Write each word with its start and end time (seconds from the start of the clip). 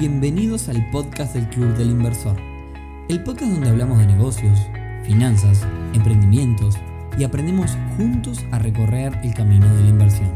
Bienvenidos 0.00 0.70
al 0.70 0.90
podcast 0.90 1.34
del 1.34 1.46
Club 1.50 1.76
del 1.76 1.90
Inversor, 1.90 2.34
el 3.10 3.22
podcast 3.22 3.52
donde 3.52 3.68
hablamos 3.68 3.98
de 3.98 4.06
negocios, 4.06 4.58
finanzas, 5.04 5.60
emprendimientos 5.92 6.76
y 7.18 7.24
aprendemos 7.24 7.72
juntos 7.98 8.38
a 8.50 8.58
recorrer 8.58 9.12
el 9.22 9.34
camino 9.34 9.66
de 9.76 9.82
la 9.82 9.88
inversión. 9.90 10.34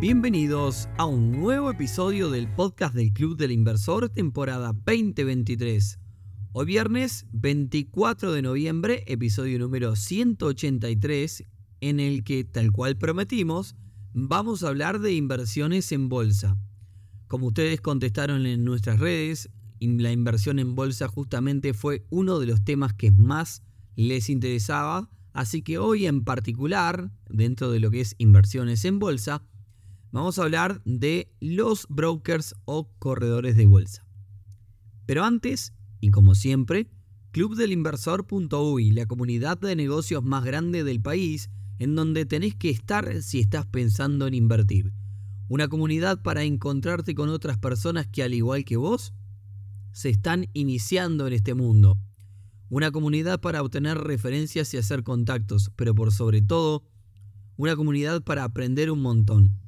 Bienvenidos 0.00 0.88
a 0.96 1.04
un 1.04 1.30
nuevo 1.30 1.70
episodio 1.70 2.30
del 2.30 2.48
podcast 2.48 2.94
del 2.94 3.12
Club 3.12 3.36
del 3.36 3.52
Inversor, 3.52 4.08
temporada 4.08 4.72
2023. 4.72 5.98
Hoy 6.52 6.64
viernes 6.64 7.26
24 7.32 8.32
de 8.32 8.40
noviembre, 8.40 9.04
episodio 9.08 9.58
número 9.58 9.94
183, 9.94 11.44
en 11.82 12.00
el 12.00 12.24
que, 12.24 12.44
tal 12.44 12.72
cual 12.72 12.96
prometimos, 12.96 13.76
vamos 14.14 14.62
a 14.62 14.68
hablar 14.68 15.00
de 15.00 15.12
inversiones 15.12 15.92
en 15.92 16.08
bolsa. 16.08 16.56
Como 17.28 17.48
ustedes 17.48 17.80
contestaron 17.80 18.46
en 18.46 18.64
nuestras 18.64 19.00
redes, 19.00 19.50
la 19.80 20.12
inversión 20.12 20.58
en 20.58 20.74
bolsa 20.74 21.08
justamente 21.08 21.74
fue 21.74 22.06
uno 22.10 22.38
de 22.38 22.46
los 22.46 22.64
temas 22.64 22.94
que 22.94 23.10
más 23.10 23.62
les 23.96 24.30
interesaba, 24.30 25.10
así 25.32 25.62
que 25.62 25.78
hoy 25.78 26.06
en 26.06 26.22
particular, 26.22 27.10
dentro 27.28 27.70
de 27.70 27.80
lo 27.80 27.90
que 27.90 28.00
es 28.00 28.14
inversiones 28.18 28.84
en 28.84 28.98
bolsa, 28.98 29.42
vamos 30.12 30.38
a 30.38 30.44
hablar 30.44 30.82
de 30.84 31.32
los 31.40 31.86
brokers 31.88 32.54
o 32.64 32.90
corredores 32.98 33.56
de 33.56 33.66
bolsa. 33.66 34.06
Pero 35.04 35.24
antes, 35.24 35.72
y 36.00 36.10
como 36.10 36.34
siempre, 36.34 36.88
clubdelinversor.uy, 37.32 38.92
la 38.92 39.06
comunidad 39.06 39.58
de 39.58 39.76
negocios 39.76 40.22
más 40.22 40.44
grande 40.44 40.84
del 40.84 41.00
país, 41.00 41.50
en 41.78 41.94
donde 41.94 42.24
tenés 42.24 42.54
que 42.54 42.70
estar 42.70 43.22
si 43.22 43.40
estás 43.40 43.66
pensando 43.66 44.26
en 44.26 44.34
invertir. 44.34 44.92
Una 45.48 45.68
comunidad 45.68 46.22
para 46.22 46.42
encontrarte 46.42 47.14
con 47.14 47.28
otras 47.28 47.58
personas 47.58 48.06
que 48.06 48.22
al 48.22 48.34
igual 48.34 48.64
que 48.64 48.76
vos, 48.76 49.12
se 49.92 50.10
están 50.10 50.48
iniciando 50.52 51.26
en 51.26 51.32
este 51.32 51.54
mundo. 51.54 51.98
Una 52.68 52.90
comunidad 52.90 53.40
para 53.40 53.62
obtener 53.62 53.96
referencias 53.98 54.74
y 54.74 54.76
hacer 54.76 55.04
contactos, 55.04 55.70
pero 55.76 55.94
por 55.94 56.12
sobre 56.12 56.42
todo, 56.42 56.84
una 57.56 57.76
comunidad 57.76 58.22
para 58.22 58.44
aprender 58.44 58.90
un 58.90 59.00
montón. 59.00 59.58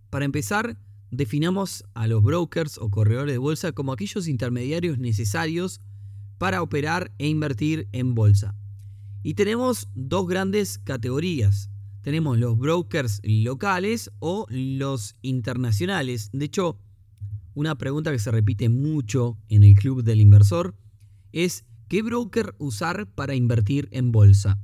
Para 0.09 0.25
empezar, 0.25 0.79
definamos 1.11 1.85
a 1.95 2.07
los 2.07 2.23
brokers 2.23 2.79
o 2.79 2.91
corredores 2.91 3.33
de 3.33 3.39
bolsa 3.39 3.73
como 3.73 3.93
aquellos 3.93 4.29
intermediarios 4.29 4.99
necesarios 4.99 5.81
para 6.39 6.63
operar 6.63 7.13
e 7.19 7.29
invertir 7.29 7.89
en 7.93 8.15
bolsa. 8.15 8.55
Y 9.23 9.35
tenemos 9.35 9.89
dos 9.95 10.27
grandes 10.27 10.79
categorías. 10.79 11.71
Tenemos 12.03 12.39
los 12.39 12.57
brokers 12.57 13.21
locales 13.25 14.11
o 14.21 14.47
los 14.49 15.17
internacionales. 15.21 16.31
De 16.33 16.47
hecho, 16.47 16.79
una 17.55 17.77
pregunta 17.77 18.13
que 18.13 18.21
se 18.21 18.31
repite 18.31 18.69
mucho 18.69 19.37
en 19.49 19.65
el 19.65 19.75
club 19.75 20.05
del 20.05 20.21
inversor 20.21 20.77
es 21.33 21.65
¿qué 21.89 22.03
broker 22.03 22.55
usar 22.59 23.13
para 23.13 23.35
invertir 23.35 23.89
en 23.91 24.13
bolsa? 24.13 24.61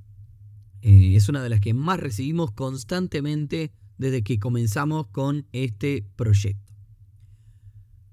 Eh, 0.81 1.17
es 1.17 1.29
una 1.29 1.43
de 1.43 1.49
las 1.49 1.61
que 1.61 1.75
más 1.75 1.99
recibimos 1.99 2.53
constantemente 2.53 3.73
desde 4.05 4.23
que 4.23 4.39
comenzamos 4.39 5.07
con 5.07 5.47
este 5.53 6.07
proyecto. 6.15 6.75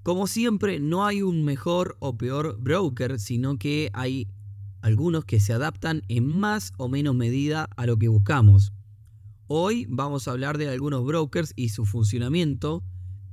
Como 0.04 0.26
siempre, 0.26 0.80
no 0.80 1.06
hay 1.06 1.22
un 1.22 1.44
mejor 1.44 1.98
o 2.00 2.18
peor 2.18 2.58
broker, 2.62 3.20
sino 3.20 3.58
que 3.58 3.90
hay 3.92 4.30
algunos 4.82 5.26
que 5.26 5.42
se 5.42 5.52
adaptan 5.52 6.04
en 6.08 6.40
más 6.40 6.72
o 6.78 6.88
menos 6.88 7.14
medida 7.14 7.68
a 7.76 7.86
lo 7.88 7.98
que 7.98 8.08
buscamos. 8.08 8.72
Hoy 9.48 9.86
vamos 9.90 10.30
a 10.30 10.32
hablar 10.32 10.58
de 10.58 10.70
algunos 10.70 11.04
brokers 11.04 11.52
y 11.58 11.68
su 11.68 11.86
funcionamiento, 11.86 12.86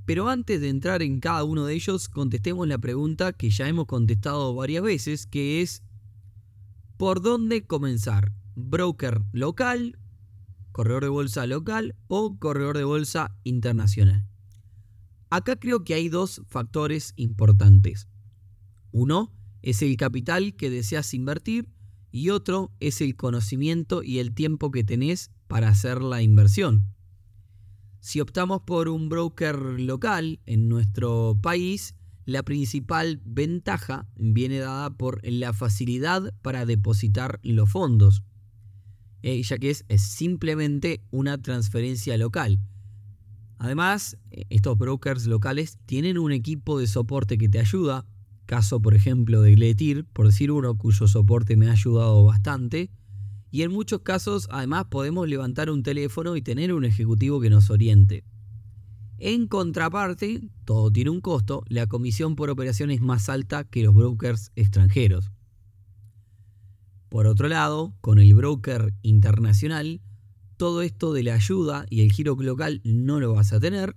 pero 0.05 0.29
antes 0.29 0.61
de 0.61 0.69
entrar 0.69 1.01
en 1.01 1.21
cada 1.21 1.45
uno 1.45 1.65
de 1.65 1.75
ellos, 1.75 2.09
contestemos 2.09 2.67
la 2.67 2.79
pregunta 2.79 3.33
que 3.33 3.51
ya 3.51 3.69
hemos 3.69 3.87
contestado 3.87 4.53
varias 4.53 4.83
veces, 4.83 5.29
que 5.29 5.63
es 5.63 5.85
¿por 6.97 7.23
dónde 7.23 7.65
comenzar? 7.65 8.33
broker 8.57 9.23
local, 9.31 9.97
corredor 10.79 11.03
de 11.03 11.09
bolsa 11.09 11.45
local 11.49 11.97
o 12.07 12.39
corredor 12.39 12.77
de 12.77 12.85
bolsa 12.85 13.35
internacional. 13.43 14.29
Acá 15.29 15.57
creo 15.57 15.83
que 15.83 15.95
hay 15.95 16.09
dos 16.09 16.41
factores 16.47 17.15
importantes. 17.17 18.07
Uno 18.93 19.33
es 19.61 19.83
el 19.83 19.97
capital 19.97 20.55
que 20.55 20.71
deseas 20.71 21.15
invertir 21.15 21.69
y 22.13 22.31
otro 22.31 22.71
es 22.79 23.01
el 23.01 23.17
conocimiento 23.17 24.05
y 24.05 24.21
el 24.21 24.35
tiempo 24.35 24.71
que 24.71 24.85
tenés 24.85 25.33
para 25.49 25.69
hacer 25.69 26.01
la 26.01 26.23
inversión. 26.23 26.95
Si 27.99 28.21
optamos 28.21 28.61
por 28.61 28.89
un 28.89 29.09
broker 29.09 29.59
local 29.81 30.39
en 30.47 30.69
nuestro 30.69 31.37
país, 31.43 31.97
la 32.25 32.45
principal 32.45 33.21
ventaja 33.25 34.07
viene 34.15 34.61
dada 34.61 34.97
por 34.97 35.27
la 35.27 35.53
facilidad 35.53 36.33
para 36.41 36.67
depositar 36.67 37.41
los 37.43 37.69
fondos. 37.69 38.23
Eh, 39.23 39.43
ya 39.43 39.59
que 39.59 39.71
es, 39.71 39.85
simplemente 39.97 41.03
una 41.11 41.39
transferencia 41.39 42.17
local. 42.17 42.61
Además, 43.59 44.17
eh, 44.31 44.45
estos 44.51 44.79
brokers 44.79 45.27
locales 45.27 45.79
tienen 45.87 46.19
un 46.19 46.31
equipo 46.31 46.79
de 46.79 46.87
soporte 46.87 47.37
que 47.37 47.49
te 47.49 47.59
ayuda, 47.59 48.07
caso 48.47 48.81
por 48.81 48.95
ejemplo 48.95 49.43
de 49.43 49.55
Gletir, 49.55 50.05
por 50.05 50.27
decir 50.27 50.53
uno 50.53 50.77
cuyo 50.77 51.09
soporte 51.09 51.57
me 51.57 51.69
ha 51.69 51.73
ayudado 51.73 52.25
bastante, 52.25 52.91
y 53.51 53.63
en 53.63 53.73
muchos 53.73 54.03
casos 54.03 54.47
además 54.51 54.85
podemos 54.91 55.27
levantar 55.29 55.71
un 55.71 55.83
teléfono 55.83 56.37
y 56.37 56.43
tener 56.43 56.73
un 56.73 56.85
ejecutivo 56.85 57.41
que 57.41 57.51
nos 57.51 57.71
oriente. 57.71 58.25
En 59.19 59.49
contraparte, 59.49 60.49
todo 60.65 60.93
tiene 60.93 61.11
un 61.11 61.21
costo, 61.21 61.65
la 61.69 61.89
comisión 61.89 62.37
por 62.37 62.51
operación 62.51 62.93
es 62.93 63.01
más 63.01 63.29
alta 63.29 63.65
que 63.65 63.83
los 63.83 63.95
brokers 63.95 64.53
extranjeros. 64.55 65.33
Por 67.09 67.27
otro 67.27 67.49
lado, 67.49 67.95
con 68.01 68.19
el 68.19 68.35
broker 68.35 68.95
internacional, 69.03 70.03
todo 70.57 70.83
esto 70.83 71.13
de 71.13 71.23
la 71.23 71.35
ayuda 71.35 71.87
y 71.89 72.03
el 72.03 72.13
giro 72.13 72.37
local 72.37 72.81
no 72.85 73.21
lo 73.21 73.33
vas 73.33 73.53
a 73.53 73.61
tener, 73.61 73.97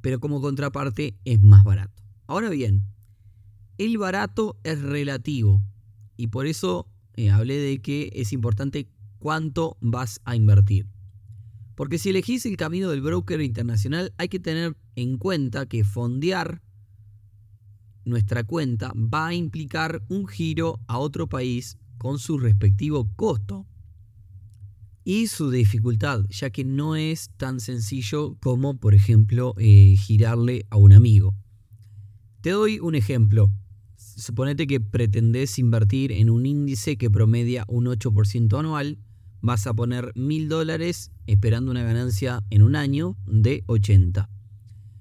pero 0.00 0.20
como 0.20 0.40
contraparte 0.40 1.18
es 1.24 1.40
más 1.40 1.64
barato. 1.64 2.02
Ahora 2.26 2.50
bien, 2.50 2.84
el 3.78 3.98
barato 3.98 4.58
es 4.62 4.80
relativo 4.80 5.62
y 6.16 6.28
por 6.28 6.46
eso 6.46 6.86
eh, 7.16 7.30
hablé 7.30 7.56
de 7.56 7.80
que 7.80 8.10
es 8.14 8.32
importante 8.32 8.88
cuánto 9.18 9.76
vas 9.80 10.20
a 10.24 10.36
invertir. 10.36 10.86
Porque 11.74 11.98
si 11.98 12.10
elegís 12.10 12.44
el 12.46 12.56
camino 12.56 12.90
del 12.90 13.00
broker 13.00 13.40
internacional 13.40 14.12
hay 14.18 14.28
que 14.28 14.38
tener 14.38 14.76
en 14.96 15.16
cuenta 15.16 15.66
que 15.66 15.82
fondear 15.82 16.62
nuestra 18.04 18.44
cuenta 18.44 18.92
va 18.94 19.28
a 19.28 19.34
implicar 19.34 20.02
un 20.08 20.26
giro 20.26 20.78
a 20.86 20.98
otro 20.98 21.28
país 21.28 21.78
con 22.00 22.18
su 22.18 22.38
respectivo 22.38 23.10
costo 23.14 23.66
y 25.04 25.26
su 25.26 25.50
dificultad, 25.50 26.24
ya 26.30 26.48
que 26.48 26.64
no 26.64 26.96
es 26.96 27.28
tan 27.36 27.60
sencillo 27.60 28.38
como, 28.40 28.78
por 28.78 28.94
ejemplo, 28.94 29.54
eh, 29.58 29.96
girarle 29.98 30.64
a 30.70 30.78
un 30.78 30.94
amigo. 30.94 31.34
Te 32.40 32.50
doy 32.50 32.80
un 32.80 32.94
ejemplo. 32.94 33.52
Suponete 33.96 34.66
que 34.66 34.80
pretendés 34.80 35.58
invertir 35.58 36.10
en 36.10 36.30
un 36.30 36.46
índice 36.46 36.96
que 36.96 37.10
promedia 37.10 37.66
un 37.68 37.84
8% 37.84 38.58
anual, 38.58 38.98
vas 39.42 39.66
a 39.66 39.74
poner 39.74 40.12
mil 40.14 40.48
dólares 40.48 41.12
esperando 41.26 41.70
una 41.70 41.82
ganancia 41.82 42.42
en 42.48 42.62
un 42.62 42.76
año 42.76 43.18
de 43.26 43.62
80. 43.66 44.30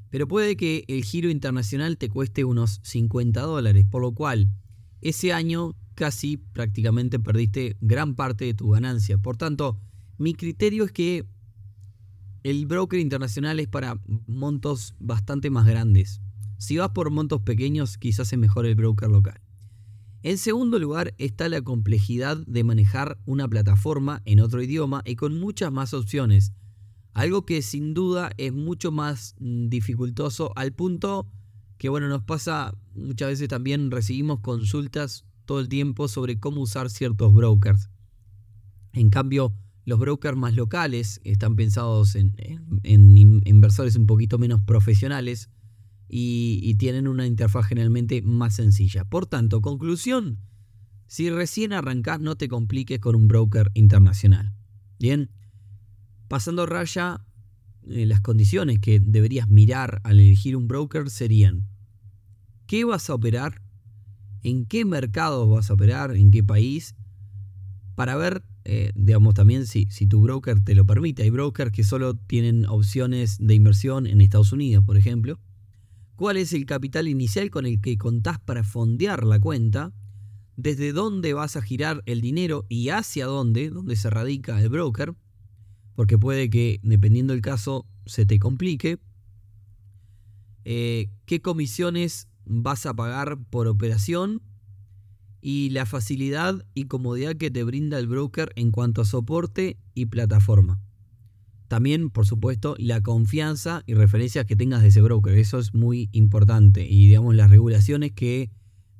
Pero 0.09 0.27
puede 0.27 0.57
que 0.57 0.83
el 0.89 1.05
giro 1.05 1.29
internacional 1.29 1.97
te 1.97 2.09
cueste 2.09 2.43
unos 2.43 2.81
50 2.83 3.39
dólares, 3.39 3.85
por 3.89 4.01
lo 4.01 4.11
cual 4.11 4.49
ese 4.99 5.31
año 5.31 5.75
casi 5.99 6.37
prácticamente 6.37 7.19
perdiste 7.19 7.75
gran 7.81 8.15
parte 8.15 8.45
de 8.45 8.53
tu 8.53 8.69
ganancia. 8.69 9.17
Por 9.17 9.35
tanto, 9.35 9.77
mi 10.17 10.33
criterio 10.33 10.85
es 10.85 10.93
que 10.93 11.27
el 12.43 12.65
broker 12.67 13.01
internacional 13.01 13.59
es 13.59 13.67
para 13.67 13.99
montos 14.25 14.95
bastante 14.97 15.49
más 15.49 15.67
grandes. 15.67 16.21
Si 16.57 16.77
vas 16.77 16.91
por 16.91 17.11
montos 17.11 17.41
pequeños, 17.41 17.97
quizás 17.97 18.31
es 18.31 18.39
mejor 18.39 18.65
el 18.65 18.75
broker 18.75 19.09
local. 19.09 19.41
En 20.23 20.37
segundo 20.37 20.79
lugar 20.79 21.13
está 21.17 21.49
la 21.49 21.61
complejidad 21.61 22.37
de 22.47 22.63
manejar 22.63 23.19
una 23.25 23.49
plataforma 23.49 24.21
en 24.23 24.39
otro 24.39 24.63
idioma 24.63 25.01
y 25.03 25.17
con 25.17 25.37
muchas 25.37 25.69
más 25.69 25.93
opciones. 25.93 26.53
Algo 27.11 27.45
que 27.45 27.61
sin 27.61 27.93
duda 27.93 28.31
es 28.37 28.53
mucho 28.53 28.93
más 28.93 29.35
mm, 29.39 29.67
dificultoso 29.67 30.53
al 30.55 30.71
punto 30.71 31.27
que 31.77 31.87
bueno, 31.87 32.09
nos 32.09 32.23
pasa 32.23 32.75
muchas 32.93 33.29
veces 33.29 33.47
también 33.47 33.89
recibimos 33.89 34.41
consultas 34.41 35.25
todo 35.49 35.61
el 35.61 35.67
tiempo 35.67 36.07
sobre 36.07 36.39
cómo 36.39 36.61
usar 36.61 36.91
ciertos 36.91 37.33
brokers. 37.33 37.89
En 38.93 39.09
cambio, 39.09 39.55
los 39.83 39.97
brokers 39.97 40.37
más 40.37 40.55
locales 40.55 41.19
están 41.23 41.55
pensados 41.55 42.13
en, 42.13 42.35
inversores 42.83 43.95
un 43.95 44.05
poquito 44.05 44.37
menos 44.37 44.61
profesionales. 44.61 45.49
y, 46.07 46.75
tienen 46.75 47.07
una 47.07 47.25
interfaz 47.25 47.65
generalmente 47.65 48.21
más 48.21 48.57
sencilla. 48.57 49.05
Por 49.05 49.25
tanto, 49.25 49.59
conclusión, 49.61 50.37
si 51.07 51.31
recién 51.31 51.73
arrancás 51.73 52.19
no 52.19 52.35
te 52.35 52.47
compliques 52.47 52.99
con 52.99 53.15
un 53.15 53.27
broker 53.27 53.71
internacional. 53.73 54.53
Bien, 54.99 55.31
pasando 56.27 56.67
raya, 56.67 57.25
eh, 57.87 58.05
las 58.05 58.21
condiciones 58.21 58.77
que 58.77 58.99
deberías 58.99 59.49
mirar 59.49 59.99
al 60.03 60.19
elegir 60.19 60.55
un 60.55 60.67
broker 60.67 61.09
serían, 61.09 61.67
¿qué 62.67 62.85
vas 62.85 63.09
a 63.09 63.15
operar? 63.15 63.63
¿En 64.43 64.65
qué 64.65 64.85
mercado 64.85 65.47
vas 65.47 65.69
a 65.69 65.73
operar? 65.73 66.15
¿En 66.15 66.31
qué 66.31 66.43
país? 66.43 66.95
Para 67.95 68.15
ver, 68.15 68.43
eh, 68.63 68.91
digamos, 68.95 69.33
también 69.33 69.65
si, 69.67 69.87
si 69.89 70.07
tu 70.07 70.21
broker 70.21 70.63
te 70.63 70.75
lo 70.75 70.85
permite. 70.85 71.23
Hay 71.23 71.29
brokers 71.29 71.71
que 71.71 71.83
solo 71.83 72.15
tienen 72.15 72.65
opciones 72.65 73.37
de 73.39 73.55
inversión 73.55 74.07
en 74.07 74.21
Estados 74.21 74.51
Unidos, 74.51 74.83
por 74.85 74.97
ejemplo 74.97 75.39
cuál 76.19 76.35
es 76.35 76.51
el 76.51 76.65
capital 76.65 77.07
inicial 77.07 77.49
con 77.49 77.65
el 77.65 77.79
que 77.79 77.97
contás 77.97 78.39
para 78.39 78.65
fondear 78.65 79.23
la 79.23 79.39
cuenta, 79.39 79.93
desde 80.57 80.91
dónde 80.91 81.31
vas 81.33 81.55
a 81.55 81.61
girar 81.61 82.03
el 82.05 82.19
dinero 82.19 82.65
y 82.67 82.89
hacia 82.89 83.25
dónde, 83.25 83.69
dónde 83.69 83.95
se 83.95 84.09
radica 84.09 84.61
el 84.61 84.67
broker, 84.67 85.13
porque 85.95 86.17
puede 86.17 86.49
que, 86.49 86.81
dependiendo 86.83 87.31
del 87.31 87.41
caso, 87.41 87.85
se 88.05 88.25
te 88.25 88.37
complique. 88.37 88.99
Eh, 90.65 91.09
qué 91.25 91.41
comisiones 91.41 92.27
vas 92.49 92.85
a 92.85 92.93
pagar 92.93 93.37
por 93.49 93.67
operación 93.67 94.41
y 95.39 95.69
la 95.69 95.85
facilidad 95.85 96.65
y 96.73 96.85
comodidad 96.85 97.35
que 97.35 97.51
te 97.51 97.63
brinda 97.63 97.97
el 97.99 98.07
broker 98.07 98.51
en 98.55 98.71
cuanto 98.71 99.01
a 99.01 99.05
soporte 99.05 99.77
y 99.93 100.07
plataforma. 100.07 100.81
También, 101.69 102.09
por 102.09 102.25
supuesto, 102.25 102.75
la 102.79 103.01
confianza 103.01 103.83
y 103.85 103.93
referencias 103.93 104.45
que 104.45 104.55
tengas 104.55 104.81
de 104.81 104.87
ese 104.87 105.01
broker. 105.01 105.37
Eso 105.37 105.59
es 105.59 105.75
muy 105.75 106.09
importante. 106.11 106.85
Y 106.89 107.07
digamos, 107.07 107.35
las 107.35 107.51
regulaciones 107.51 108.11
que 108.11 108.49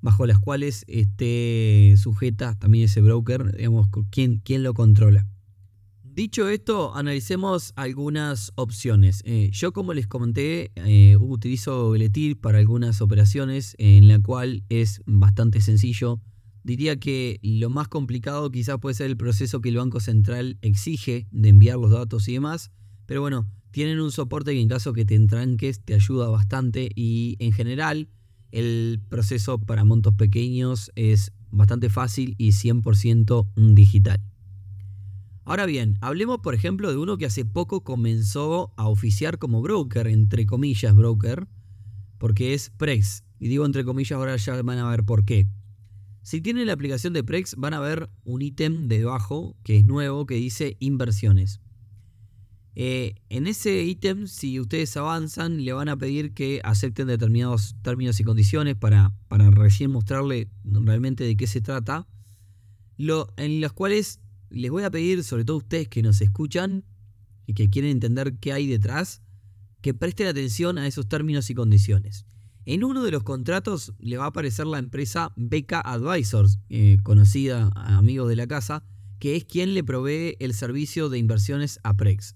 bajo 0.01 0.27
las 0.27 0.39
cuales 0.39 0.85
esté 0.87 1.95
sujeta 1.97 2.55
también 2.57 2.85
ese 2.85 3.01
broker, 3.01 3.57
digamos, 3.57 3.87
quién, 4.11 4.39
quién 4.45 4.61
lo 4.61 4.75
controla. 4.75 5.27
Dicho 6.19 6.50
esto, 6.50 6.94
analicemos 6.98 7.71
algunas 7.77 8.51
opciones. 8.56 9.21
Eh, 9.24 9.51
yo, 9.54 9.71
como 9.71 9.94
les 9.94 10.06
comenté, 10.06 10.69
eh, 10.75 11.16
utilizo 11.16 11.92
Gletir 11.92 12.38
para 12.42 12.57
algunas 12.57 13.00
operaciones 13.00 13.74
en 13.77 14.10
la 14.10 14.19
cual 14.19 14.66
es 14.68 15.01
bastante 15.06 15.62
sencillo 15.62 16.19
Diría 16.62 17.00
que 17.00 17.39
lo 17.42 17.69
más 17.69 17.88
complicado 17.88 18.51
quizás 18.51 18.80
puede 18.80 18.95
ser 18.95 19.06
el 19.06 19.16
proceso 19.16 19.62
que 19.62 19.69
el 19.69 19.77
Banco 19.77 20.01
Central 20.01 20.57
exige 20.62 21.25
de 21.31 21.48
enviar 21.48 21.77
los 21.77 21.92
datos 21.92 22.27
y 22.27 22.33
demás, 22.33 22.69
pero 23.06 23.21
bueno, 23.21 23.50
tienen 23.71 24.01
un 24.01 24.12
soporte 24.12 24.51
que 24.51 24.60
en 24.60 24.68
caso 24.68 24.92
que 24.92 25.06
te 25.06 25.16
entranques 25.16 25.80
te 25.86 25.94
ayuda 25.94 26.27
bastante 26.27 26.89
y 26.95 27.38
en 27.39 27.54
general 27.54 28.10
el 28.51 29.00
proceso 29.07 29.57
para 29.57 29.86
montos 29.86 30.16
pequeños 30.16 30.92
es 30.95 31.31
bastante 31.50 31.89
fácil 31.89 32.36
y 32.38 32.50
100% 32.50 33.48
digital. 33.74 34.19
Ahora 35.49 35.65
bien, 35.65 35.97
hablemos 36.01 36.41
por 36.41 36.53
ejemplo 36.53 36.91
de 36.91 36.97
uno 36.97 37.17
que 37.17 37.25
hace 37.25 37.43
poco 37.43 37.83
comenzó 37.83 38.71
a 38.77 38.87
oficiar 38.87 39.39
como 39.39 39.63
broker, 39.63 40.05
entre 40.05 40.45
comillas 40.45 40.95
broker, 40.95 41.47
porque 42.19 42.53
es 42.53 42.69
Prex. 42.69 43.23
Y 43.39 43.47
digo 43.47 43.65
entre 43.65 43.83
comillas, 43.83 44.11
ahora 44.11 44.35
ya 44.35 44.61
van 44.61 44.77
a 44.77 44.87
ver 44.91 45.05
por 45.05 45.25
qué. 45.25 45.47
Si 46.21 46.39
tienen 46.39 46.67
la 46.67 46.73
aplicación 46.73 47.13
de 47.13 47.23
Prex, 47.23 47.55
van 47.55 47.73
a 47.73 47.79
ver 47.79 48.11
un 48.25 48.43
ítem 48.43 48.87
debajo 48.87 49.57
que 49.63 49.79
es 49.79 49.85
nuevo 49.85 50.27
que 50.27 50.35
dice 50.35 50.77
inversiones. 50.79 51.61
Eh, 52.75 53.15
en 53.29 53.47
ese 53.47 53.83
ítem, 53.83 54.27
si 54.27 54.59
ustedes 54.59 54.95
avanzan, 54.97 55.65
le 55.65 55.73
van 55.73 55.89
a 55.89 55.97
pedir 55.97 56.35
que 56.35 56.61
acepten 56.63 57.07
determinados 57.07 57.75
términos 57.81 58.19
y 58.19 58.23
condiciones 58.23 58.75
para, 58.75 59.15
para 59.27 59.49
recién 59.49 59.89
mostrarle 59.89 60.47
realmente 60.63 61.23
de 61.23 61.35
qué 61.35 61.47
se 61.47 61.59
trata. 61.59 62.07
Lo, 62.97 63.33
en 63.37 63.61
los 63.61 63.73
cuales 63.73 64.19
les 64.49 64.71
voy 64.71 64.83
a 64.83 64.91
pedir, 64.91 65.23
sobre 65.23 65.45
todo 65.45 65.57
ustedes 65.57 65.87
que 65.87 66.01
nos 66.01 66.21
escuchan 66.21 66.83
y 67.45 67.53
que 67.53 67.69
quieren 67.69 67.91
entender 67.91 68.37
qué 68.39 68.53
hay 68.53 68.67
detrás, 68.67 69.21
que 69.81 69.93
presten 69.93 70.27
atención 70.27 70.77
a 70.77 70.87
esos 70.87 71.07
términos 71.07 71.49
y 71.49 71.55
condiciones. 71.55 72.25
En 72.65 72.83
uno 72.83 73.03
de 73.03 73.11
los 73.11 73.23
contratos 73.23 73.93
le 73.99 74.17
va 74.17 74.25
a 74.25 74.27
aparecer 74.27 74.67
la 74.67 74.77
empresa 74.77 75.31
Beca 75.35 75.81
Advisors, 75.81 76.59
eh, 76.69 76.97
conocida 77.03 77.71
a 77.75 77.97
amigos 77.97 78.29
de 78.29 78.35
la 78.35 78.47
casa, 78.47 78.83
que 79.19 79.35
es 79.35 79.45
quien 79.45 79.73
le 79.73 79.83
provee 79.83 80.35
el 80.39 80.53
servicio 80.53 81.09
de 81.09 81.17
inversiones 81.17 81.79
a 81.83 81.95
Prex. 81.95 82.35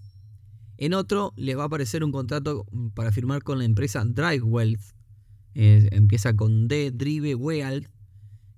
En 0.77 0.93
otro 0.93 1.33
les 1.35 1.57
va 1.57 1.63
a 1.63 1.65
aparecer 1.67 2.03
un 2.03 2.11
contrato 2.11 2.65
para 2.95 3.11
firmar 3.11 3.43
con 3.43 3.59
la 3.59 3.65
empresa 3.65 4.03
Drive 4.05 4.41
Wealth, 4.41 4.81
eh, 5.55 5.87
empieza 5.91 6.35
con 6.35 6.67
D, 6.67 6.91
Drive 6.91 7.35
Wealth, 7.35 7.87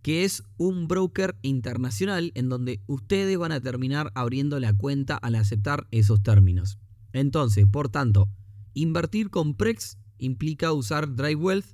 que 0.05 0.23
es 0.23 0.43
un 0.57 0.87
broker 0.87 1.35
internacional 1.41 2.31
en 2.35 2.47
donde 2.47 2.79
ustedes 2.85 3.39
van 3.39 3.51
a 3.51 3.59
terminar 3.59 4.11
abriendo 4.13 4.59
la 4.59 4.71
cuenta 4.71 5.15
al 5.15 5.33
aceptar 5.33 5.87
esos 5.89 6.21
términos. 6.21 6.77
Entonces, 7.11 7.65
por 7.65 7.89
tanto, 7.89 8.29
invertir 8.75 9.31
con 9.31 9.55
Prex 9.55 9.97
implica 10.19 10.71
usar 10.73 11.15
DriveWealth 11.15 11.65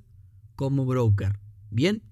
como 0.56 0.86
broker. 0.86 1.40
Bien, 1.68 2.04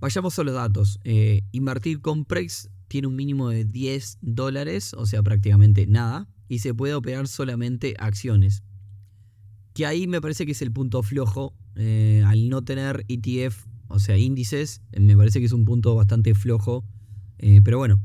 vayamos 0.00 0.36
a 0.36 0.42
los 0.42 0.54
datos. 0.54 0.98
Eh, 1.04 1.42
invertir 1.52 2.00
con 2.00 2.24
Prex 2.24 2.68
tiene 2.88 3.06
un 3.06 3.14
mínimo 3.14 3.50
de 3.50 3.64
10 3.64 4.18
dólares, 4.22 4.94
o 4.94 5.06
sea, 5.06 5.22
prácticamente 5.22 5.86
nada, 5.86 6.26
y 6.48 6.58
se 6.58 6.74
puede 6.74 6.94
operar 6.94 7.28
solamente 7.28 7.94
acciones. 8.00 8.64
Que 9.74 9.86
ahí 9.86 10.08
me 10.08 10.20
parece 10.20 10.44
que 10.44 10.52
es 10.52 10.62
el 10.62 10.72
punto 10.72 11.04
flojo. 11.04 11.54
Eh, 11.76 12.24
al 12.26 12.48
no 12.48 12.64
tener 12.64 13.04
ETF, 13.06 13.70
o 13.90 13.98
sea, 13.98 14.16
índices, 14.16 14.82
me 14.98 15.16
parece 15.16 15.40
que 15.40 15.46
es 15.46 15.52
un 15.52 15.64
punto 15.64 15.94
bastante 15.94 16.34
flojo. 16.34 16.84
Eh, 17.38 17.60
pero 17.62 17.78
bueno, 17.78 18.02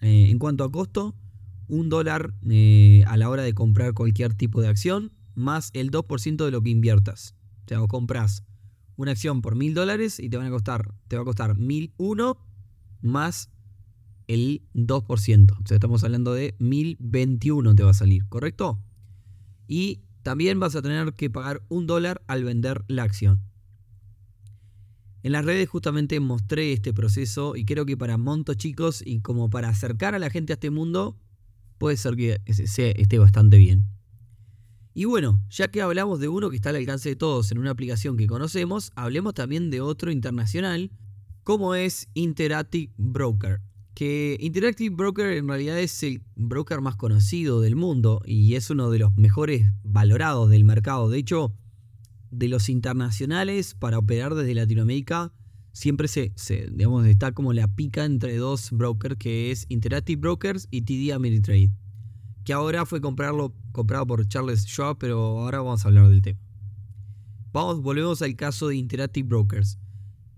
en 0.00 0.38
cuanto 0.38 0.64
a 0.64 0.72
costo, 0.72 1.14
un 1.68 1.88
dólar 1.88 2.34
a 3.06 3.16
la 3.16 3.28
hora 3.28 3.42
de 3.42 3.52
comprar 3.52 3.94
cualquier 3.94 4.34
tipo 4.34 4.60
de 4.60 4.68
acción 4.68 5.12
más 5.34 5.70
el 5.74 5.90
2% 5.90 6.44
de 6.44 6.50
lo 6.50 6.62
que 6.62 6.70
inviertas. 6.70 7.34
O 7.64 7.68
sea, 7.68 7.86
compras 7.86 8.44
una 8.96 9.12
acción 9.12 9.40
por 9.40 9.56
mil 9.56 9.74
dólares 9.74 10.20
y 10.20 10.28
te, 10.28 10.36
van 10.36 10.46
a 10.46 10.50
costar, 10.50 10.94
te 11.08 11.16
va 11.16 11.22
a 11.22 11.24
costar 11.24 11.56
1001 11.56 12.38
más 13.02 13.50
el 14.26 14.62
2%. 14.74 15.52
O 15.52 15.66
sea, 15.66 15.76
estamos 15.76 16.04
hablando 16.04 16.34
de 16.34 16.54
1021 16.58 17.74
te 17.74 17.82
va 17.82 17.90
a 17.90 17.94
salir, 17.94 18.26
¿correcto? 18.28 18.82
Y 19.66 20.02
también 20.22 20.60
vas 20.60 20.76
a 20.76 20.82
tener 20.82 21.14
que 21.14 21.30
pagar 21.30 21.62
un 21.68 21.86
dólar 21.86 22.22
al 22.26 22.44
vender 22.44 22.84
la 22.88 23.04
acción. 23.04 23.40
En 25.22 25.32
las 25.32 25.44
redes 25.44 25.68
justamente 25.68 26.18
mostré 26.20 26.72
este 26.72 26.94
proceso 26.94 27.54
y 27.56 27.64
creo 27.64 27.84
que 27.84 27.96
para 27.96 28.16
montos 28.16 28.56
chicos 28.56 29.02
y 29.04 29.20
como 29.20 29.50
para 29.50 29.68
acercar 29.68 30.14
a 30.14 30.18
la 30.18 30.30
gente 30.30 30.52
a 30.52 30.54
este 30.54 30.70
mundo, 30.70 31.18
puede 31.78 31.96
ser 31.96 32.16
que 32.16 32.40
esté 32.46 33.18
bastante 33.18 33.58
bien. 33.58 33.86
Y 34.92 35.04
bueno, 35.04 35.40
ya 35.50 35.68
que 35.68 35.82
hablamos 35.82 36.20
de 36.20 36.28
uno 36.28 36.50
que 36.50 36.56
está 36.56 36.70
al 36.70 36.76
alcance 36.76 37.10
de 37.10 37.16
todos 37.16 37.52
en 37.52 37.58
una 37.58 37.70
aplicación 37.70 38.16
que 38.16 38.26
conocemos, 38.26 38.92
hablemos 38.96 39.34
también 39.34 39.70
de 39.70 39.80
otro 39.80 40.10
internacional, 40.10 40.90
como 41.44 41.74
es 41.74 42.08
Interactive 42.14 42.92
Broker. 42.96 43.60
Que 43.94 44.36
Interactive 44.40 44.94
Broker 44.94 45.32
en 45.32 45.48
realidad 45.48 45.78
es 45.78 46.02
el 46.02 46.22
broker 46.34 46.80
más 46.80 46.96
conocido 46.96 47.60
del 47.60 47.76
mundo 47.76 48.20
y 48.24 48.54
es 48.54 48.70
uno 48.70 48.90
de 48.90 48.98
los 48.98 49.16
mejores 49.16 49.66
valorados 49.82 50.50
del 50.50 50.64
mercado. 50.64 51.08
De 51.08 51.18
hecho, 51.18 51.54
de 52.30 52.48
los 52.48 52.68
internacionales 52.68 53.74
para 53.74 53.98
operar 53.98 54.34
desde 54.34 54.54
Latinoamérica, 54.54 55.32
siempre 55.72 56.08
se, 56.08 56.32
digamos, 56.72 57.06
está 57.06 57.32
como 57.32 57.52
la 57.52 57.68
pica 57.68 58.04
entre 58.04 58.36
dos 58.36 58.70
brokers 58.70 59.16
que 59.16 59.50
es 59.50 59.66
Interactive 59.68 60.20
Brokers 60.20 60.68
y 60.70 60.82
TD 60.82 61.12
Ameritrade 61.12 61.72
que 62.44 62.52
ahora 62.52 62.86
fue 62.86 63.00
comprarlo, 63.00 63.54
comprado 63.72 64.06
por 64.06 64.26
Charles 64.26 64.64
Schwab, 64.64 64.98
pero 64.98 65.18
ahora 65.40 65.58
vamos 65.58 65.84
a 65.84 65.88
hablar 65.88 66.08
del 66.08 66.22
tema. 66.22 66.40
Vamos, 67.52 67.82
volvemos 67.82 68.22
al 68.22 68.36
caso 68.36 68.68
de 68.68 68.76
Interactive 68.76 69.28
Brokers. 69.28 69.78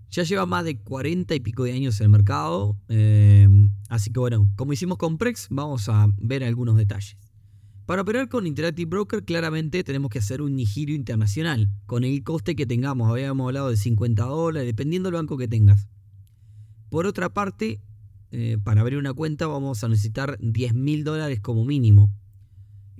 Ya 0.09 0.23
lleva 0.23 0.45
más 0.45 0.63
de 0.65 0.79
40 0.79 1.33
y 1.33 1.39
pico 1.39 1.63
de 1.63 1.73
años 1.73 1.99
en 1.99 2.05
el 2.05 2.09
mercado, 2.11 2.77
eh, 2.87 3.47
así 3.89 4.11
que 4.11 4.19
bueno, 4.19 4.47
como 4.55 4.73
hicimos 4.73 4.97
con 4.97 5.17
Prex, 5.17 5.47
vamos 5.49 5.89
a 5.89 6.07
ver 6.17 6.43
algunos 6.43 6.77
detalles. 6.77 7.17
Para 7.85 8.01
operar 8.01 8.29
con 8.29 8.47
Interactive 8.47 8.89
Broker, 8.89 9.25
claramente 9.25 9.83
tenemos 9.83 10.09
que 10.09 10.19
hacer 10.19 10.41
un 10.41 10.57
giro 10.59 10.93
internacional, 10.93 11.69
con 11.85 12.05
el 12.05 12.23
coste 12.23 12.55
que 12.55 12.65
tengamos. 12.65 13.09
Habíamos 13.09 13.47
hablado 13.47 13.69
de 13.69 13.77
50 13.77 14.23
dólares, 14.23 14.67
dependiendo 14.67 15.07
del 15.07 15.15
banco 15.15 15.37
que 15.37 15.49
tengas. 15.49 15.89
Por 16.89 17.05
otra 17.05 17.33
parte, 17.33 17.81
eh, 18.31 18.57
para 18.63 18.81
abrir 18.81 18.97
una 18.97 19.13
cuenta 19.13 19.47
vamos 19.47 19.83
a 19.83 19.89
necesitar 19.89 20.37
10 20.39 20.73
mil 20.75 21.03
dólares 21.03 21.41
como 21.41 21.65
mínimo. 21.65 22.09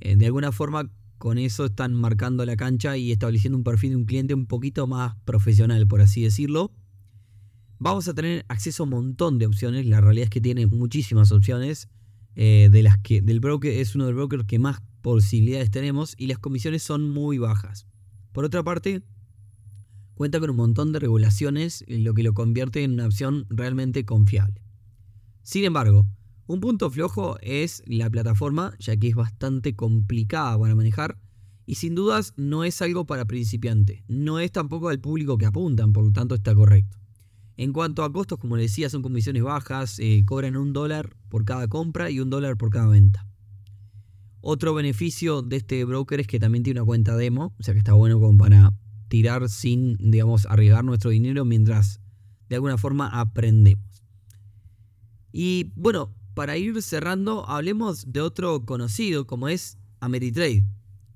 Eh, 0.02 0.18
de 0.18 0.26
alguna 0.26 0.52
forma 0.52 0.92
con 1.18 1.38
eso 1.38 1.66
están 1.66 1.94
marcando 1.94 2.46
la 2.46 2.58
cancha 2.58 2.98
y 2.98 3.14
estableciendo 3.14 3.58
un 3.58 3.64
perfil 3.64 3.92
de 3.92 3.96
un 3.96 4.06
cliente 4.06 4.34
un 4.34 4.48
poquito 4.48 4.86
más 4.86 5.16
profesional, 5.24 5.88
por 5.88 6.02
así 6.02 6.24
decirlo. 6.24 6.74
Vamos 7.80 8.10
a 8.10 8.14
tener 8.14 8.46
acceso 8.50 8.84
a 8.84 8.86
un 8.86 8.90
montón 8.90 9.40
de 9.40 9.46
opciones. 9.46 9.86
La 9.86 10.02
realidad 10.02 10.26
es 10.26 10.30
que 10.30 10.42
tiene 10.42 10.68
muchísimas 10.68 11.32
opciones. 11.32 11.88
Eh, 12.36 12.70
de 12.72 12.82
las 12.82 12.98
que 12.98 13.22
del 13.22 13.40
broker 13.40 13.72
es 13.72 13.96
uno 13.96 14.06
de 14.06 14.12
los 14.12 14.18
brokers 14.18 14.46
que 14.46 14.58
más 14.58 14.82
posibilidades 15.02 15.70
tenemos 15.70 16.16
y 16.18 16.28
las 16.28 16.40
comisiones 16.40 16.82
son 16.82 17.10
muy 17.10 17.38
bajas. 17.38 17.86
Por 18.32 18.46
otra 18.46 18.64
parte, 18.64 19.04
cuenta 20.16 20.40
con 20.40 20.50
un 20.50 20.56
montón 20.56 20.92
de 20.92 21.00
regulaciones, 21.00 21.84
lo 21.88 22.14
que 22.14 22.24
lo 22.24 22.34
convierte 22.34 22.84
en 22.84 22.94
una 22.94 23.06
opción 23.06 23.46
realmente 23.50 24.06
confiable. 24.06 24.64
Sin 25.44 25.64
embargo, 25.66 26.08
un 26.48 26.60
punto 26.60 26.90
flojo 26.90 27.38
es 27.42 27.84
la 27.86 28.10
plataforma, 28.10 28.74
ya 28.80 28.98
que 28.98 29.10
es 29.10 29.16
bastante 29.16 29.76
complicada 29.76 30.58
para 30.58 30.76
manejar 30.76 31.18
y 31.66 31.76
sin 31.76 31.96
dudas 31.96 32.34
no 32.36 32.64
es 32.64 32.82
algo 32.82 33.06
para 33.06 33.26
principiantes. 33.26 34.04
No 34.08 34.40
es 34.40 34.52
tampoco 34.52 34.90
al 34.90 35.00
público 35.00 35.38
que 35.38 35.46
apuntan, 35.46 35.94
por 35.94 36.04
lo 36.04 36.12
tanto 36.12 36.36
está 36.36 36.54
correcto. 36.54 36.98
En 37.56 37.72
cuanto 37.72 38.04
a 38.04 38.12
costos, 38.12 38.40
como 38.40 38.58
les 38.58 38.72
decía, 38.72 38.90
son 38.90 39.02
comisiones 39.02 39.44
bajas, 39.44 40.00
eh, 40.00 40.24
cobran 40.26 40.58
un 40.58 40.74
dólar 40.74 41.16
por 41.30 41.46
cada 41.46 41.68
compra 41.68 42.10
y 42.10 42.20
un 42.20 42.30
dólar 42.30 42.58
por 42.58 42.70
cada 42.72 42.88
venta. 42.88 43.28
Otro 44.42 44.74
beneficio 44.74 45.42
de 45.42 45.58
este 45.58 45.86
broker 45.86 46.20
es 46.20 46.28
que 46.28 46.40
también 46.40 46.64
tiene 46.64 46.82
una 46.82 46.86
cuenta 46.86 47.16
demo, 47.16 47.54
o 47.58 47.64
sea 47.64 47.74
que 47.74 47.78
está 47.78 47.94
bueno 47.94 48.20
como 48.20 48.38
para 48.38 48.74
tirar 49.08 49.48
sin, 49.48 49.96
digamos, 49.98 50.48
arriesgar 50.48 50.84
nuestro 50.84 51.12
dinero 51.12 51.46
mientras 51.46 52.02
de 52.50 52.56
alguna 52.56 52.78
forma 52.78 53.08
aprendemos. 53.08 54.04
Y 55.32 55.72
bueno, 55.76 56.14
para 56.34 56.58
ir 56.58 56.82
cerrando, 56.82 57.48
hablemos 57.48 58.12
de 58.12 58.22
otro 58.22 58.66
conocido 58.66 59.28
como 59.28 59.48
es 59.48 59.78
Ameritrade, 60.00 60.66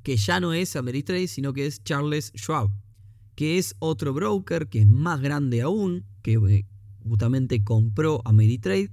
que 0.04 0.16
ya 0.16 0.40
no 0.40 0.54
es 0.54 0.76
Ameritrade, 0.76 1.28
sino 1.28 1.54
que 1.54 1.66
es 1.66 1.84
Charles 1.84 2.32
Schwab, 2.36 2.70
que 3.36 3.58
es 3.58 3.76
otro 3.80 4.14
broker 4.14 4.68
que 4.68 4.80
es 4.80 4.88
más 4.88 5.20
grande 5.22 5.62
aún, 5.62 6.06
que 6.28 6.34
eh, 6.34 6.66
justamente 7.08 7.64
compró 7.64 8.22
Ameritrade. 8.26 8.92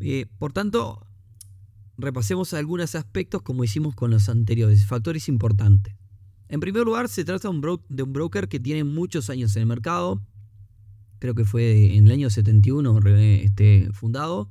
Eh, 0.00 0.24
por 0.38 0.54
tanto, 0.54 1.06
repasemos 1.98 2.54
algunos 2.54 2.94
aspectos 2.94 3.42
como 3.42 3.64
hicimos 3.64 3.94
con 3.94 4.10
los 4.10 4.30
anteriores, 4.30 4.86
factores 4.86 5.28
importantes. 5.28 5.94
En 6.48 6.58
primer 6.60 6.84
lugar, 6.84 7.10
se 7.10 7.22
trata 7.22 7.50
de 7.50 8.02
un 8.02 8.12
broker 8.14 8.48
que 8.48 8.58
tiene 8.58 8.82
muchos 8.82 9.28
años 9.28 9.54
en 9.56 9.60
el 9.60 9.66
mercado, 9.66 10.22
creo 11.18 11.34
que 11.34 11.44
fue 11.44 11.94
en 11.94 12.06
el 12.06 12.12
año 12.12 12.30
71 12.30 12.98
este, 13.06 13.90
fundado. 13.92 14.50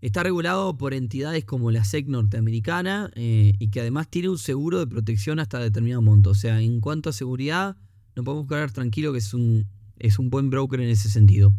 Está 0.00 0.24
regulado 0.24 0.76
por 0.76 0.94
entidades 0.94 1.44
como 1.44 1.70
la 1.70 1.84
SEC 1.84 2.08
norteamericana 2.08 3.12
eh, 3.14 3.52
y 3.60 3.70
que 3.70 3.80
además 3.80 4.10
tiene 4.10 4.30
un 4.30 4.38
seguro 4.38 4.80
de 4.80 4.88
protección 4.88 5.38
hasta 5.38 5.60
determinado 5.60 6.02
monto. 6.02 6.30
O 6.30 6.34
sea, 6.34 6.60
en 6.60 6.80
cuanto 6.80 7.10
a 7.10 7.12
seguridad, 7.12 7.76
no 8.16 8.24
podemos 8.24 8.48
quedar 8.48 8.72
tranquilo 8.72 9.12
que 9.12 9.18
es 9.18 9.32
un, 9.32 9.68
es 9.98 10.18
un 10.18 10.30
buen 10.30 10.50
broker 10.50 10.80
en 10.80 10.88
ese 10.88 11.08
sentido. 11.10 11.52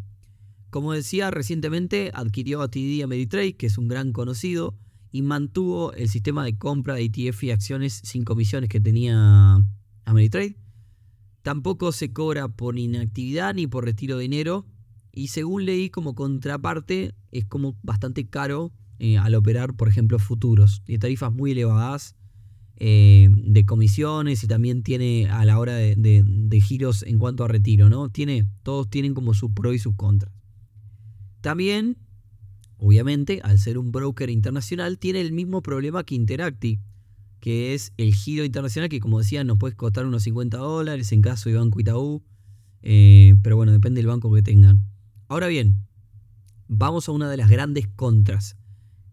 Como 0.69 0.93
decía, 0.93 1.31
recientemente 1.31 2.11
adquirió 2.13 2.61
a 2.61 2.69
TD 2.69 3.03
Ameritrade, 3.03 3.55
que 3.55 3.67
es 3.67 3.77
un 3.77 3.87
gran 3.87 4.11
conocido, 4.11 4.77
y 5.11 5.21
mantuvo 5.21 5.93
el 5.93 6.09
sistema 6.09 6.43
de 6.43 6.57
compra 6.57 6.95
de 6.95 7.05
ETF 7.05 7.43
y 7.43 7.51
acciones 7.51 8.01
sin 8.03 8.23
comisiones 8.23 8.69
que 8.69 8.79
tenía 8.79 9.59
Ameritrade. 10.05 10.57
Tampoco 11.41 11.91
se 11.93 12.11
cobra 12.11 12.49
por 12.49 12.77
inactividad 12.77 13.53
ni 13.53 13.67
por 13.67 13.85
retiro 13.85 14.17
de 14.17 14.23
dinero. 14.23 14.65
Y 15.13 15.29
según 15.29 15.65
leí 15.65 15.89
como 15.89 16.13
contraparte, 16.13 17.15
es 17.31 17.45
como 17.45 17.77
bastante 17.81 18.27
caro 18.27 18.73
eh, 18.99 19.17
al 19.17 19.33
operar, 19.33 19.73
por 19.73 19.87
ejemplo, 19.87 20.19
futuros. 20.19 20.81
Tiene 20.83 20.99
tarifas 20.99 21.31
muy 21.31 21.51
elevadas 21.51 22.15
eh, 22.77 23.29
de 23.31 23.65
comisiones 23.65 24.43
y 24.43 24.47
también 24.47 24.83
tiene 24.83 25.29
a 25.29 25.45
la 25.45 25.59
hora 25.59 25.75
de, 25.75 25.95
de, 25.95 26.61
giros 26.61 27.03
en 27.03 27.19
cuanto 27.19 27.43
a 27.43 27.47
retiro, 27.47 27.89
¿no? 27.89 28.09
Tiene, 28.09 28.47
todos 28.63 28.89
tienen 28.89 29.13
como 29.13 29.33
sus 29.33 29.51
pros 29.51 29.75
y 29.75 29.79
sus 29.79 29.95
contras. 29.95 30.31
También 31.41 31.97
Obviamente, 32.79 33.41
al 33.43 33.57
ser 33.57 33.77
un 33.77 33.91
broker 33.91 34.29
internacional, 34.29 34.99
tiene 34.99 35.21
el 35.21 35.31
mismo 35.31 35.61
problema 35.61 36.03
que 36.03 36.15
Interacti, 36.15 36.79
que 37.39 37.73
es 37.73 37.91
el 37.97 38.13
giro 38.13 38.45
internacional, 38.45 38.89
que 38.89 38.99
como 38.99 39.19
decía, 39.19 39.43
nos 39.43 39.57
puede 39.57 39.75
costar 39.75 40.05
unos 40.05 40.23
50 40.23 40.57
dólares 40.57 41.11
en 41.11 41.21
caso 41.21 41.49
de 41.49 41.55
Banco 41.55 41.79
Itaú, 41.79 42.23
eh, 42.83 43.33
pero 43.41 43.55
bueno, 43.55 43.71
depende 43.71 43.99
del 43.99 44.07
banco 44.07 44.31
que 44.31 44.43
tengan. 44.43 44.85
Ahora 45.27 45.47
bien, 45.47 45.87
vamos 46.67 47.09
a 47.09 47.13
una 47.13 47.29
de 47.29 47.37
las 47.37 47.49
grandes 47.49 47.87
contras. 47.87 48.57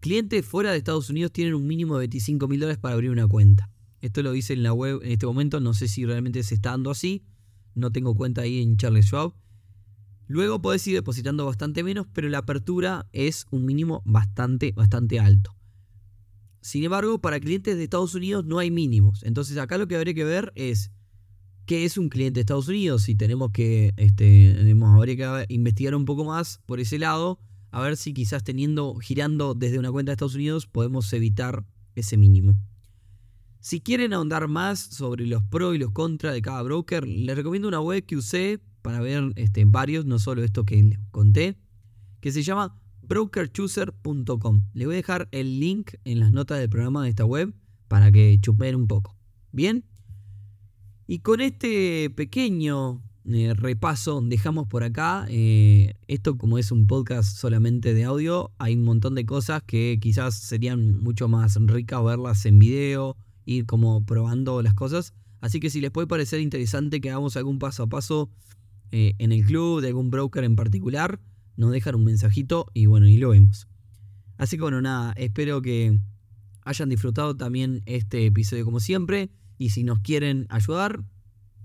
Clientes 0.05 0.45
fuera 0.45 0.69
de 0.69 0.77
Estados 0.77 1.09
Unidos 1.09 1.31
tienen 1.31 1.55
un 1.55 1.65
mínimo 1.65 1.95
de 1.95 2.01
25 2.01 2.47
mil 2.47 2.59
dólares 2.59 2.77
para 2.77 2.93
abrir 2.93 3.09
una 3.09 3.27
cuenta. 3.27 3.71
Esto 4.01 4.21
lo 4.21 4.33
dice 4.33 4.53
en 4.53 4.61
la 4.61 4.71
web 4.71 4.99
en 5.01 5.11
este 5.13 5.25
momento, 5.25 5.59
no 5.59 5.73
sé 5.73 5.87
si 5.87 6.05
realmente 6.05 6.43
se 6.43 6.53
está 6.53 6.69
dando 6.69 6.91
así, 6.91 7.25
no 7.73 7.91
tengo 7.91 8.13
cuenta 8.13 8.43
ahí 8.43 8.61
en 8.61 8.77
Charles 8.77 9.07
Schwab, 9.07 9.33
Luego 10.27 10.61
podés 10.61 10.85
ir 10.85 10.93
depositando 10.93 11.43
bastante 11.47 11.81
menos, 11.81 12.05
pero 12.13 12.29
la 12.29 12.37
apertura 12.37 13.09
es 13.13 13.47
un 13.49 13.65
mínimo 13.65 14.03
bastante, 14.05 14.73
bastante 14.73 15.19
alto. 15.19 15.55
Sin 16.61 16.83
embargo, 16.83 17.19
para 17.19 17.39
clientes 17.39 17.75
de 17.75 17.83
Estados 17.83 18.13
Unidos 18.13 18.45
no 18.45 18.59
hay 18.59 18.69
mínimos. 18.69 19.23
Entonces 19.23 19.57
acá 19.57 19.79
lo 19.79 19.87
que 19.87 19.95
habría 19.95 20.13
que 20.13 20.23
ver 20.23 20.53
es 20.53 20.91
qué 21.65 21.83
es 21.83 21.97
un 21.97 22.09
cliente 22.09 22.37
de 22.37 22.41
Estados 22.41 22.67
Unidos. 22.67 23.01
Si 23.01 23.15
tenemos 23.15 23.49
que, 23.49 23.91
este, 23.97 24.55
habría 24.85 25.15
que 25.15 25.45
investigar 25.51 25.95
un 25.95 26.05
poco 26.05 26.25
más 26.25 26.61
por 26.67 26.79
ese 26.79 26.99
lado, 26.99 27.39
a 27.75 27.81
ver 27.81 27.97
si 27.97 28.13
quizás 28.13 28.41
teniendo, 28.41 28.95
girando 29.01 29.53
desde 29.53 29.77
una 29.77 29.91
cuenta 29.91 30.11
de 30.11 30.13
Estados 30.13 30.35
Unidos 30.35 30.65
podemos 30.65 31.11
evitar 31.11 31.65
ese 31.93 32.15
mínimo. 32.15 32.55
Si 33.59 33.81
quieren 33.81 34.13
ahondar 34.13 34.47
más 34.47 34.79
sobre 34.79 35.25
los 35.25 35.43
pros 35.43 35.75
y 35.75 35.77
los 35.77 35.91
contras 35.91 36.33
de 36.33 36.41
cada 36.41 36.61
broker, 36.61 37.05
les 37.05 37.35
recomiendo 37.35 37.67
una 37.67 37.81
web 37.81 38.05
que 38.05 38.15
usé 38.15 38.61
para 38.81 39.01
ver 39.01 39.33
este, 39.35 39.65
varios, 39.65 40.05
no 40.05 40.19
solo 40.19 40.41
esto 40.41 40.63
que 40.63 40.81
les 40.81 40.99
conté, 41.11 41.57
que 42.21 42.31
se 42.31 42.43
llama 42.43 42.79
brokerchooser.com. 43.01 44.61
Les 44.73 44.87
voy 44.87 44.95
a 44.95 44.97
dejar 44.97 45.27
el 45.33 45.59
link 45.59 45.95
en 46.05 46.21
las 46.21 46.31
notas 46.31 46.59
del 46.59 46.69
programa 46.69 47.03
de 47.03 47.09
esta 47.09 47.25
web 47.25 47.53
para 47.89 48.09
que 48.09 48.37
chupen 48.39 48.75
un 48.75 48.87
poco. 48.87 49.17
Bien. 49.51 49.83
Y 51.07 51.19
con 51.19 51.41
este 51.41 52.09
pequeño 52.09 53.03
eh, 53.31 53.53
repaso 53.55 54.21
dejamos 54.21 54.67
por 54.67 54.83
acá. 54.83 55.25
Eh, 55.29 55.95
esto 56.07 56.37
como 56.37 56.57
es 56.57 56.71
un 56.71 56.87
podcast 56.87 57.37
solamente 57.37 57.93
de 57.93 58.03
audio, 58.03 58.51
hay 58.59 58.75
un 58.75 58.83
montón 58.83 59.15
de 59.15 59.25
cosas 59.25 59.63
que 59.63 59.97
quizás 59.99 60.35
serían 60.35 60.99
mucho 61.01 61.27
más 61.27 61.55
ricas 61.55 62.03
verlas 62.03 62.45
en 62.45 62.59
video, 62.59 63.17
ir 63.45 63.65
como 63.65 64.05
probando 64.05 64.61
las 64.61 64.73
cosas. 64.73 65.13
Así 65.41 65.59
que 65.59 65.69
si 65.69 65.81
les 65.81 65.91
puede 65.91 66.07
parecer 66.07 66.39
interesante 66.39 67.01
que 67.01 67.09
hagamos 67.09 67.37
algún 67.37 67.59
paso 67.59 67.83
a 67.83 67.87
paso 67.87 68.29
eh, 68.91 69.13
en 69.17 69.31
el 69.31 69.43
club, 69.45 69.81
de 69.81 69.89
algún 69.89 70.09
broker 70.09 70.43
en 70.43 70.55
particular, 70.55 71.19
nos 71.57 71.71
dejan 71.71 71.95
un 71.95 72.05
mensajito 72.05 72.67
y 72.73 72.85
bueno, 72.85 73.07
y 73.07 73.17
lo 73.17 73.29
vemos. 73.29 73.67
Así 74.37 74.57
que 74.57 74.63
bueno, 74.63 74.81
nada, 74.81 75.13
espero 75.13 75.61
que 75.61 75.99
hayan 76.63 76.89
disfrutado 76.89 77.35
también 77.35 77.81
este 77.85 78.25
episodio 78.25 78.65
como 78.65 78.79
siempre. 78.79 79.29
Y 79.57 79.69
si 79.69 79.83
nos 79.83 79.99
quieren 79.99 80.47
ayudar, 80.49 81.01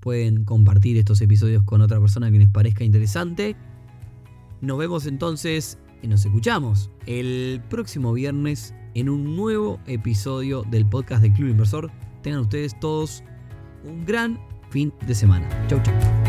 pueden 0.01 0.45
compartir 0.45 0.97
estos 0.97 1.21
episodios 1.21 1.63
con 1.65 1.81
otra 1.81 2.01
persona 2.01 2.31
que 2.31 2.39
les 2.39 2.49
parezca 2.49 2.85
interesante. 2.85 3.57
Nos 4.61 4.79
vemos 4.79 5.07
entonces 5.07 5.79
y 6.03 6.09
nos 6.09 6.25
escuchamos 6.25 6.91
el 7.07 7.63
próximo 7.69 8.13
viernes 8.13 8.75
en 8.95 9.09
un 9.09 9.37
nuevo 9.37 9.79
episodio 9.87 10.63
del 10.71 10.89
podcast 10.89 11.23
del 11.23 11.33
Club 11.33 11.51
Inversor. 11.51 11.91
Tengan 12.23 12.41
ustedes 12.41 12.79
todos 12.81 13.23
un 13.85 14.05
gran 14.05 14.39
fin 14.71 14.93
de 15.07 15.15
semana. 15.15 15.49
Chau, 15.69 15.81
chau. 15.83 16.20